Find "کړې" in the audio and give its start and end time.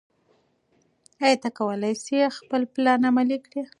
3.45-3.61